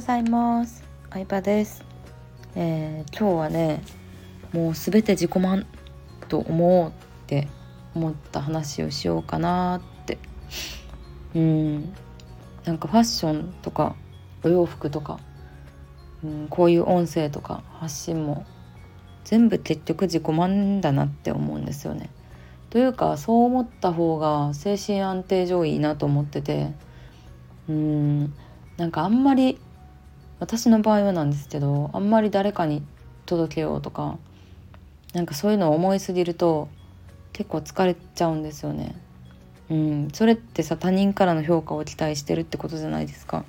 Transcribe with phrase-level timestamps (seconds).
[0.00, 0.82] ございます。
[1.10, 1.84] 相葉です、
[2.54, 3.82] えー、今日はね
[4.50, 5.66] もうすべて自己満
[6.26, 6.92] と思うっ
[7.26, 7.48] て
[7.94, 10.16] 思った話をしようかなって。
[11.34, 11.92] うん。
[12.64, 13.94] なんかファッションとか
[14.42, 15.20] お洋服とか、
[16.24, 18.46] うん、こういう音声とか発信も
[19.24, 22.08] 全部結局自己満だなって思うんですよね。
[22.70, 26.72] というかそう思った方が精神安定上いいなと思ってて。
[27.68, 28.32] うん。
[28.78, 29.58] なんかあんまり
[30.40, 32.82] 私の場合はなんですけどあんまり誰かに
[33.26, 34.18] 届けようとか
[35.12, 36.68] なんかそういうのを思いすぎると
[37.32, 38.94] 結構疲れちゃうんですよね。
[39.70, 43.44] うん、それってさ他人からの評価を期待してるってことじゃないですか。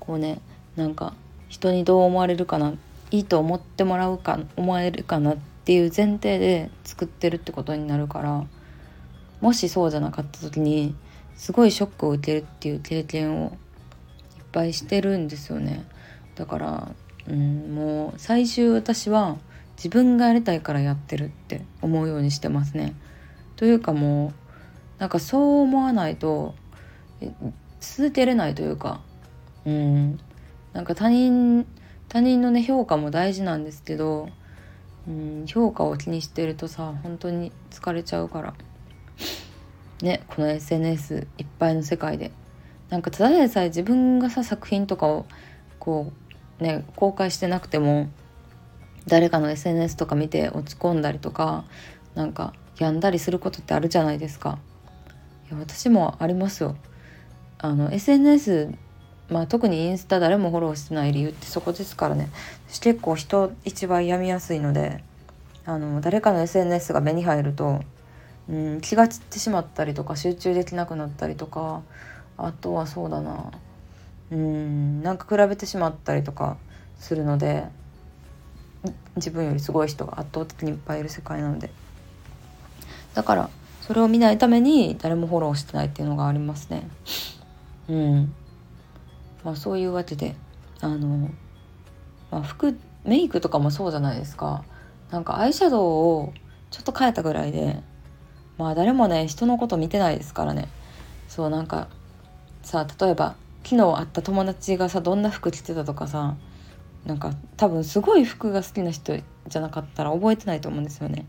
[0.00, 0.40] こうね
[0.76, 1.14] なんか
[1.48, 2.74] 人にどう思われるかな
[3.10, 8.44] いいと思ってもらうか思えるかなっていう前提で作ってるってことになるから
[9.40, 10.94] もしそうじゃなかった時に
[11.36, 13.56] すごいショックを受けるっていう経験を
[14.54, 15.84] ぱいしてるんですよね。
[16.36, 16.94] だから
[17.28, 19.36] うんもう最終私は
[19.76, 22.94] 自分がやりたいからやってるって思うようにしてますね。
[23.56, 26.54] というかもうなんかそう思わないと
[27.80, 29.00] 続けれないというか
[29.66, 30.20] うん
[30.72, 31.66] なんか他人
[32.08, 34.28] 他人のね評価も大事なんですけど
[35.08, 38.54] うん評価を気にしてるとさ本当に疲れちゃうから。
[40.02, 42.30] ねこの SNS いっぱいの世界で
[42.90, 45.26] なんかただでさえ自分がさ作品とかを
[45.78, 46.12] こ
[46.60, 48.08] うね公開してなくても
[49.06, 51.64] 誰かの SNS とか見て落ち込んだりとか
[52.14, 54.58] なんか病んだりすることってあるじゃないですか。
[55.48, 56.76] いや私もありますよ。
[57.58, 58.74] あの SNS
[59.30, 62.28] まあ、特にインスタ誰もフォローしてない理由ってそこですからね。
[62.68, 65.02] 私結構人一番病みやすいので
[65.64, 67.80] あの誰かの SNS が目に入ると、
[68.48, 71.82] うん、気が散ってしまったりとか集中できなくなったりとか
[72.36, 73.50] あとはそうだな。
[74.30, 76.56] うんなんか比べてしまったりとか
[76.98, 77.68] するので
[79.16, 81.70] 自分よりすごい人が圧倒的にいっぱいいる世界なので。
[83.14, 83.50] だから
[83.80, 86.88] それを見ないために誰もフォローしてないっていうのがありますね。
[87.88, 88.34] うん。
[89.44, 90.34] まあ、そういうわけで
[90.80, 91.30] あの、
[92.30, 94.64] まあ、服メイクとかもそうじゃないですか。
[95.10, 96.32] なんかアイシャドウを
[96.70, 97.80] ちょっと変えたぐらいで
[98.58, 100.68] まあ誰もね人のこと見てないですからね。
[101.28, 101.88] そうなんか
[102.64, 106.36] さ例えば昨日会った友達がさどんな服着てたとかさ
[107.06, 109.16] なんか多分すごい服が好きな人
[109.48, 111.26] じゃなかったら覚えてないと思うんですよね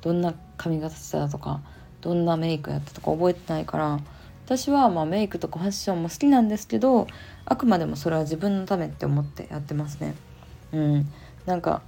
[0.00, 1.60] どんな髪型してたとか
[2.00, 4.00] どんなメイクやったとか覚えてないから
[4.44, 7.08] 私はまあメイクとかファッションも好きなんですけど
[7.44, 10.14] あくまでもそれは自分のためって思ってやってますね。
[10.72, 11.12] うん、
[11.46, 11.82] なんか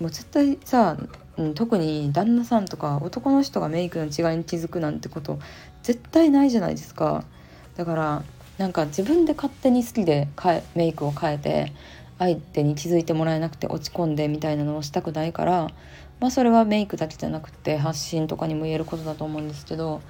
[0.00, 0.98] もう絶対さ、
[1.38, 5.38] うん、特に旦那さんとか男の人がメイクの違いに気づくなんてこと
[5.82, 7.24] 絶対ないじゃないですか。
[7.76, 8.22] だから
[8.58, 10.28] なんか自分で勝手に好きで
[10.74, 11.72] メイクを変えて
[12.18, 15.68] 相手に気づいてもらえなくて落ち込んでみたいなのをしたくないから
[16.20, 20.00] まあそれはメイクだけじゃなくて発信とかにも言えることだと思うんですけど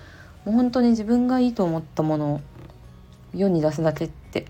[0.44, 2.40] もう本当に自分がいいと思ったものを
[3.34, 4.46] 世に出すだけって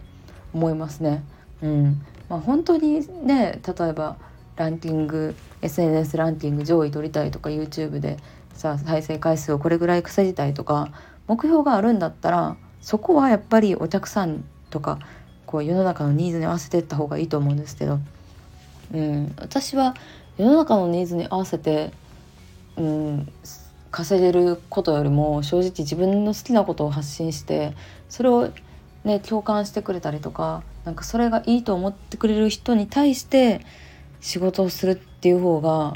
[0.53, 1.25] 思いますね。
[1.63, 4.17] うんまあ、本当にね例えば
[4.57, 8.19] ランキング SNS ランキング上位取りたいとか YouTube で
[8.55, 10.91] さ再生回数をこれぐらい稼ぎたいとか
[11.27, 14.99] 目標があるんだったらそこはやっぱりお客さんとか
[15.47, 17.99] こう世の中のニーズに合わせていった方がいいと思うんですけど、
[18.93, 19.95] うん、私は
[20.37, 21.93] 世の中のニーズに合わせて、
[22.77, 23.33] うん、
[23.91, 27.73] 稼げることよりも正直自分の好きなことを発信して
[28.11, 28.51] それを
[29.03, 33.65] ね共感してくれたりとかなんかそれがいいと思ってくれる人に対して
[34.21, 35.95] 仕事をするっていう方が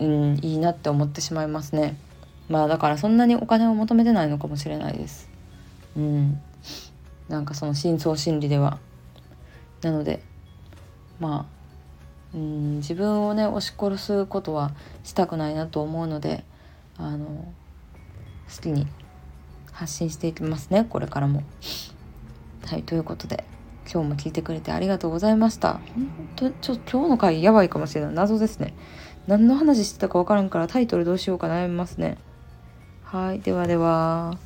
[0.00, 1.96] うんいいなって思ってしまいますね。
[2.48, 5.35] まあだからそんなにお金を求めてないのかもしれないです。
[5.96, 6.40] うん
[7.28, 8.78] なんかその深層心理では
[9.82, 10.22] なので
[11.18, 11.46] ま
[12.32, 16.44] あうん自分をね押し殺すことはしたくないなと思うので
[16.98, 17.26] あの
[18.54, 18.86] 好きに
[19.72, 21.42] 発信していきますねこれからも。
[22.66, 23.44] はいということで
[23.90, 25.74] 今日も聞いてくれてありがとうございました。
[25.74, 28.74] 本当ちょっと今日の回やばいかもしれない謎ですね。
[29.26, 32.18] 何の話してたか分からんからタイトルどうしようか悩みますね。
[33.04, 34.36] はいではでは。